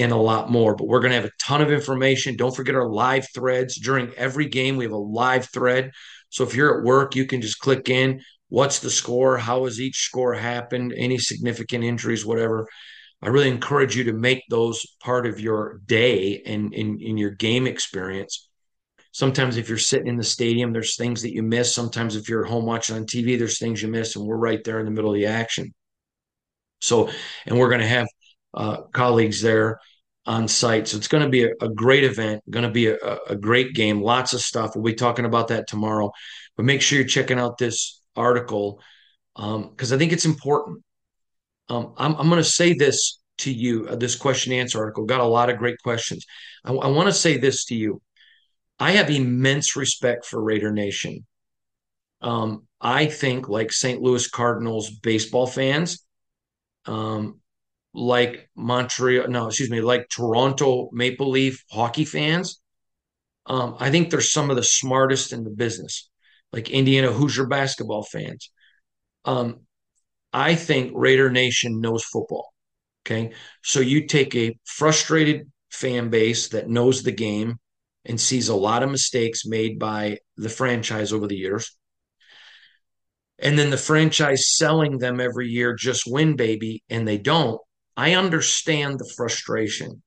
and 0.00 0.12
a 0.12 0.16
lot 0.16 0.50
more. 0.50 0.74
But 0.74 0.88
we're 0.88 1.00
going 1.00 1.10
to 1.10 1.16
have 1.16 1.24
a 1.26 1.32
ton 1.38 1.60
of 1.60 1.70
information. 1.70 2.36
Don't 2.36 2.54
forget 2.54 2.74
our 2.74 2.88
live 2.88 3.26
threads 3.34 3.78
during 3.78 4.12
every 4.14 4.46
game. 4.46 4.76
We 4.76 4.84
have 4.84 4.92
a 4.92 4.96
live 4.96 5.48
thread. 5.52 5.92
So 6.30 6.44
if 6.44 6.54
you're 6.54 6.78
at 6.78 6.84
work, 6.84 7.14
you 7.14 7.26
can 7.26 7.40
just 7.40 7.58
click 7.58 7.88
in. 7.88 8.22
What's 8.48 8.80
the 8.80 8.90
score? 8.90 9.36
How 9.36 9.64
has 9.64 9.80
each 9.80 10.04
score 10.04 10.34
happened? 10.34 10.92
Any 10.96 11.18
significant 11.18 11.84
injuries, 11.84 12.24
whatever. 12.24 12.66
I 13.22 13.28
really 13.28 13.50
encourage 13.50 13.96
you 13.96 14.04
to 14.04 14.12
make 14.12 14.42
those 14.48 14.84
part 15.00 15.26
of 15.26 15.40
your 15.40 15.80
day 15.86 16.42
and 16.46 16.72
in, 16.72 17.18
your 17.18 17.30
game 17.30 17.66
experience. 17.66 18.48
Sometimes 19.12 19.56
if 19.56 19.68
you're 19.68 19.76
sitting 19.76 20.06
in 20.06 20.16
the 20.16 20.24
stadium, 20.24 20.72
there's 20.72 20.96
things 20.96 21.22
that 21.22 21.34
you 21.34 21.42
miss. 21.42 21.74
Sometimes 21.74 22.16
if 22.16 22.28
you're 22.28 22.44
home 22.44 22.64
watching 22.64 22.96
on 22.96 23.04
TV, 23.04 23.38
there's 23.38 23.58
things 23.58 23.82
you 23.82 23.88
miss, 23.88 24.16
and 24.16 24.24
we're 24.24 24.36
right 24.36 24.62
there 24.64 24.78
in 24.78 24.86
the 24.86 24.90
middle 24.90 25.10
of 25.10 25.16
the 25.16 25.26
action. 25.26 25.74
So, 26.80 27.10
and 27.44 27.58
we're 27.58 27.68
going 27.68 27.82
to 27.82 27.86
have 27.86 28.06
uh, 28.54 28.82
colleagues 28.92 29.42
there 29.42 29.80
on 30.26 30.48
site. 30.48 30.88
So 30.88 30.96
it's 30.96 31.08
going 31.08 31.24
to 31.24 31.30
be 31.30 31.44
a, 31.44 31.50
a 31.60 31.68
great 31.68 32.04
event, 32.04 32.42
going 32.50 32.64
to 32.64 32.70
be 32.70 32.88
a, 32.88 32.96
a, 33.28 33.36
great 33.36 33.74
game, 33.74 34.02
lots 34.02 34.32
of 34.32 34.40
stuff. 34.40 34.72
We'll 34.74 34.84
be 34.84 34.94
talking 34.94 35.24
about 35.24 35.48
that 35.48 35.66
tomorrow. 35.66 36.12
But 36.56 36.66
make 36.66 36.82
sure 36.82 36.98
you're 36.98 37.08
checking 37.08 37.38
out 37.38 37.58
this 37.58 38.02
article 38.16 38.80
because 39.34 39.92
um, 39.92 39.96
I 39.96 39.98
think 39.98 40.12
it's 40.12 40.26
important. 40.26 40.82
Um, 41.68 41.94
I'm, 41.96 42.14
I'm 42.16 42.28
going 42.28 42.42
to 42.42 42.48
say 42.48 42.74
this 42.74 43.20
to 43.38 43.52
you 43.52 43.86
uh, 43.88 43.96
this 43.96 44.16
question 44.16 44.52
answer 44.52 44.78
article 44.78 45.04
got 45.04 45.20
a 45.20 45.24
lot 45.24 45.48
of 45.48 45.58
great 45.58 45.78
questions. 45.82 46.26
I, 46.64 46.72
I 46.72 46.88
want 46.88 47.08
to 47.08 47.12
say 47.12 47.38
this 47.38 47.64
to 47.66 47.74
you. 47.74 48.02
I 48.78 48.92
have 48.92 49.10
immense 49.10 49.76
respect 49.76 50.26
for 50.26 50.42
Raider 50.42 50.72
Nation. 50.72 51.26
Um, 52.22 52.66
I 52.80 53.06
think, 53.06 53.48
like 53.48 53.72
St. 53.72 54.00
Louis 54.00 54.28
Cardinals 54.28 54.90
baseball 54.90 55.46
fans, 55.46 56.04
um, 56.86 57.39
like 57.92 58.48
Montreal, 58.56 59.28
no, 59.28 59.48
excuse 59.48 59.70
me, 59.70 59.80
like 59.80 60.08
Toronto 60.08 60.90
Maple 60.92 61.30
Leaf 61.30 61.64
hockey 61.70 62.04
fans. 62.04 62.60
Um, 63.46 63.76
I 63.80 63.90
think 63.90 64.10
they're 64.10 64.20
some 64.20 64.50
of 64.50 64.56
the 64.56 64.62
smartest 64.62 65.32
in 65.32 65.44
the 65.44 65.50
business, 65.50 66.08
like 66.52 66.70
Indiana 66.70 67.10
Hoosier 67.10 67.46
basketball 67.46 68.04
fans. 68.04 68.50
Um, 69.24 69.60
I 70.32 70.54
think 70.54 70.92
Raider 70.94 71.30
Nation 71.30 71.80
knows 71.80 72.04
football. 72.04 72.52
Okay. 73.04 73.32
So 73.62 73.80
you 73.80 74.06
take 74.06 74.34
a 74.36 74.56
frustrated 74.64 75.50
fan 75.70 76.10
base 76.10 76.48
that 76.48 76.68
knows 76.68 77.02
the 77.02 77.12
game 77.12 77.58
and 78.04 78.20
sees 78.20 78.48
a 78.48 78.54
lot 78.54 78.82
of 78.82 78.90
mistakes 78.90 79.46
made 79.46 79.78
by 79.78 80.18
the 80.36 80.48
franchise 80.48 81.12
over 81.12 81.26
the 81.26 81.36
years. 81.36 81.76
And 83.38 83.58
then 83.58 83.70
the 83.70 83.76
franchise 83.76 84.54
selling 84.56 84.98
them 84.98 85.18
every 85.18 85.48
year, 85.48 85.74
just 85.74 86.04
win, 86.06 86.36
baby, 86.36 86.82
and 86.90 87.08
they 87.08 87.18
don't. 87.18 87.60
I 87.96 88.14
understand 88.14 88.98
the 88.98 89.12
frustration. 89.16 90.02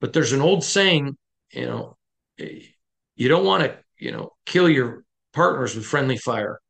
But 0.00 0.12
there's 0.12 0.32
an 0.32 0.40
old 0.40 0.64
saying, 0.64 1.16
you 1.52 1.66
know, 1.66 1.96
you 2.38 3.28
don't 3.28 3.44
want 3.44 3.64
to, 3.64 3.78
you 3.98 4.12
know, 4.12 4.30
kill 4.46 4.68
your 4.68 5.04
partners 5.32 5.74
with 5.74 5.84
friendly 5.84 6.16
fire. 6.16 6.60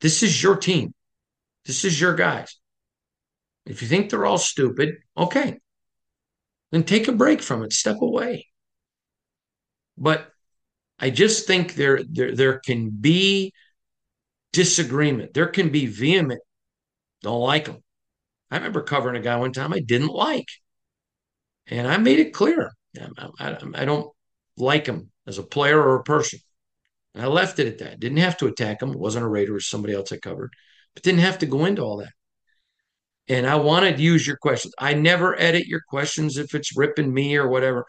This 0.00 0.22
is 0.22 0.42
your 0.42 0.56
team. 0.56 0.92
This 1.64 1.84
is 1.84 2.00
your 2.00 2.14
guys. 2.14 2.56
If 3.64 3.82
you 3.82 3.88
think 3.88 4.10
they're 4.10 4.26
all 4.26 4.38
stupid, 4.38 4.96
okay. 5.16 5.58
Then 6.70 6.84
take 6.84 7.08
a 7.08 7.12
break 7.12 7.42
from 7.42 7.62
it, 7.62 7.72
step 7.72 7.96
away. 8.00 8.46
But 9.96 10.28
I 10.98 11.10
just 11.10 11.46
think 11.46 11.74
there 11.74 12.00
there 12.08 12.34
there 12.34 12.58
can 12.58 12.90
be 12.90 13.52
disagreement. 14.52 15.34
There 15.34 15.48
can 15.48 15.70
be 15.70 15.86
vehement. 15.86 16.40
Don't 17.22 17.40
like 17.40 17.66
them. 17.66 17.82
I 18.50 18.56
remember 18.56 18.82
covering 18.82 19.16
a 19.16 19.24
guy 19.24 19.36
one 19.36 19.52
time 19.52 19.72
I 19.72 19.80
didn't 19.80 20.08
like, 20.08 20.48
and 21.66 21.86
I 21.86 21.96
made 21.96 22.20
it 22.20 22.32
clear 22.32 22.70
I, 23.18 23.28
I, 23.38 23.56
I 23.74 23.84
don't 23.84 24.10
like 24.56 24.86
him 24.86 25.10
as 25.26 25.38
a 25.38 25.42
player 25.42 25.80
or 25.80 25.96
a 25.96 26.04
person. 26.04 26.38
And 27.14 27.24
I 27.24 27.28
left 27.28 27.58
it 27.58 27.66
at 27.66 27.78
that. 27.78 28.00
Didn't 28.00 28.18
have 28.18 28.36
to 28.38 28.46
attack 28.46 28.82
him. 28.82 28.90
It 28.90 28.98
wasn't 28.98 29.24
a 29.24 29.28
Raider, 29.28 29.52
was 29.52 29.68
somebody 29.68 29.94
else 29.94 30.12
I 30.12 30.18
covered, 30.18 30.52
but 30.94 31.02
didn't 31.02 31.20
have 31.20 31.38
to 31.38 31.46
go 31.46 31.64
into 31.64 31.82
all 31.82 31.98
that. 31.98 32.12
And 33.28 33.46
I 33.46 33.56
wanted 33.56 33.96
to 33.96 34.02
use 34.02 34.26
your 34.26 34.36
questions. 34.36 34.74
I 34.78 34.94
never 34.94 35.38
edit 35.40 35.66
your 35.66 35.80
questions 35.88 36.36
if 36.36 36.54
it's 36.54 36.76
ripping 36.76 37.12
me 37.12 37.36
or 37.36 37.48
whatever. 37.48 37.84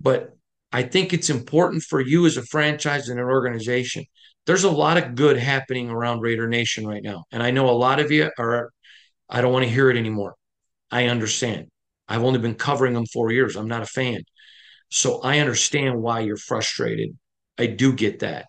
But 0.00 0.30
I 0.72 0.82
think 0.82 1.12
it's 1.12 1.30
important 1.30 1.82
for 1.82 2.00
you 2.00 2.26
as 2.26 2.36
a 2.36 2.42
franchise 2.42 3.08
and 3.08 3.20
an 3.20 3.26
organization. 3.26 4.04
There's 4.46 4.64
a 4.64 4.70
lot 4.70 4.96
of 4.96 5.14
good 5.14 5.36
happening 5.36 5.90
around 5.90 6.20
Raider 6.20 6.48
Nation 6.48 6.86
right 6.86 7.02
now. 7.02 7.24
And 7.30 7.42
I 7.42 7.50
know 7.50 7.68
a 7.68 7.72
lot 7.72 8.00
of 8.00 8.10
you 8.10 8.30
are, 8.38 8.70
I 9.28 9.40
don't 9.40 9.52
want 9.52 9.64
to 9.64 9.70
hear 9.70 9.90
it 9.90 9.96
anymore. 9.96 10.34
I 10.90 11.06
understand. 11.06 11.66
I've 12.08 12.22
only 12.22 12.38
been 12.38 12.54
covering 12.54 12.92
them 12.92 13.06
four 13.06 13.32
years. 13.32 13.56
I'm 13.56 13.68
not 13.68 13.82
a 13.82 13.86
fan. 13.86 14.22
So 14.90 15.20
I 15.22 15.38
understand 15.38 16.00
why 16.00 16.20
you're 16.20 16.36
frustrated. 16.36 17.16
I 17.58 17.66
do 17.66 17.92
get 17.92 18.20
that. 18.20 18.46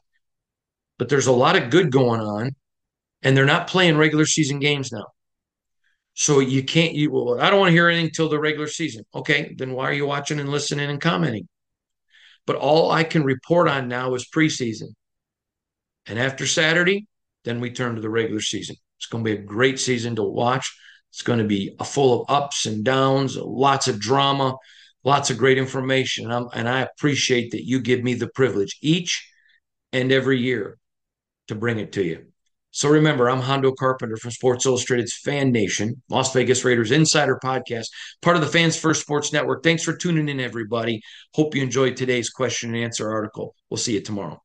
But 0.98 1.10
there's 1.10 1.28
a 1.28 1.32
lot 1.32 1.56
of 1.56 1.70
good 1.70 1.92
going 1.92 2.22
on, 2.22 2.56
and 3.22 3.36
they're 3.36 3.46
not 3.46 3.68
playing 3.68 3.98
regular 3.98 4.26
season 4.26 4.60
games 4.60 4.92
now. 4.92 5.06
So 6.14 6.40
you 6.40 6.64
can't, 6.64 6.94
you, 6.94 7.12
well, 7.12 7.42
I 7.42 7.50
don't 7.50 7.60
want 7.60 7.70
to 7.70 7.74
hear 7.76 7.90
anything 7.90 8.12
till 8.12 8.30
the 8.30 8.40
regular 8.40 8.68
season. 8.68 9.04
Okay, 9.14 9.54
then 9.58 9.74
why 9.74 9.86
are 9.90 9.94
you 9.94 10.06
watching 10.06 10.40
and 10.40 10.50
listening 10.50 10.90
and 10.90 11.02
commenting? 11.02 11.48
But 12.46 12.56
all 12.56 12.92
I 12.92 13.04
can 13.04 13.24
report 13.24 13.68
on 13.68 13.88
now 13.88 14.14
is 14.14 14.30
preseason. 14.30 14.90
And 16.06 16.20
after 16.20 16.46
Saturday, 16.46 17.08
then 17.44 17.60
we 17.60 17.72
turn 17.72 17.96
to 17.96 18.02
the 18.02 18.10
regular 18.10 18.42
season. 18.42 18.76
It's 18.98 19.08
going 19.08 19.24
to 19.24 19.36
be 19.36 19.40
a 19.40 19.44
great 19.44 19.80
season 19.80 20.16
to 20.16 20.24
watch. 20.24 20.76
It's 21.12 21.22
going 21.22 21.40
to 21.40 21.46
be 21.46 21.76
full 21.86 22.22
of 22.22 22.30
ups 22.30 22.66
and 22.66 22.84
downs, 22.84 23.38
lots 23.38 23.88
of 23.88 24.00
drama, 24.00 24.56
lots 25.04 25.30
of 25.30 25.38
great 25.38 25.58
information. 25.58 26.30
And, 26.32 26.48
and, 26.54 26.68
i 26.68 26.82
appreciate 26.82 27.52
that 27.52 27.66
you 27.66 27.80
give 27.80 28.04
me 28.04 28.16
the 28.16 28.28
privilege 28.28 28.78
each 28.82 29.32
and 29.94 30.12
every 30.12 30.40
year 30.40 30.78
to 31.48 31.56
bring 31.56 31.80
it 31.80 31.94
to 31.94 32.04
you. 32.04 32.26
So 32.72 32.90
remember, 32.90 33.30
I'm 33.30 33.40
Hondo 33.40 33.72
Carpenter 33.72 34.18
from 34.18 34.32
Sports 34.32 34.66
Illustrated's 34.66 35.16
Fan 35.16 35.54
Nation, 35.54 36.02
Las 36.10 36.34
Vegas 36.34 36.66
Raiders 36.66 36.92
Insider 36.92 37.40
Podcast, 37.42 37.86
part 38.22 38.36
of 38.36 38.42
the 38.42 38.50
Fans 38.50 38.78
First 38.78 39.00
Sports 39.00 39.32
Network. 39.32 39.64
Thanks 39.64 39.84
for 39.84 39.96
tuning 39.96 40.28
in, 40.28 40.42
everybody. 40.42 41.02
Hope 41.34 41.56
you 41.56 41.64
enjoyed 41.64 41.96
today's 41.96 42.30
question 42.30 42.76
and 42.76 42.84
answer 42.84 43.10
article. 43.10 43.56
We'll 43.70 43.78
see 43.78 43.94
you 43.94 44.02
tomorrow. 44.02 44.45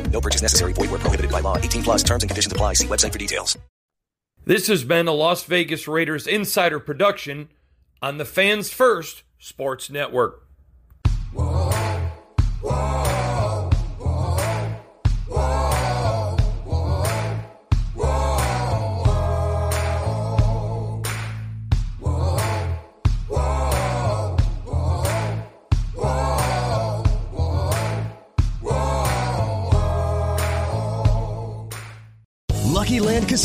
No 0.11 0.21
purchase 0.21 0.41
necessary. 0.41 0.73
Void 0.73 0.91
where 0.91 0.99
prohibited 0.99 1.31
by 1.31 1.39
law. 1.39 1.57
18 1.57 1.83
plus 1.83 2.03
terms 2.03 2.23
and 2.23 2.29
conditions 2.29 2.51
apply. 2.51 2.73
See 2.73 2.87
website 2.87 3.11
for 3.11 3.17
details. 3.17 3.57
This 4.45 4.67
has 4.67 4.83
been 4.83 5.07
a 5.07 5.11
Las 5.11 5.43
Vegas 5.43 5.87
Raiders 5.87 6.27
insider 6.27 6.79
production 6.79 7.49
on 8.01 8.17
the 8.17 8.25
Fans 8.25 8.71
First 8.71 9.23
Sports 9.37 9.89
Network. 9.89 10.47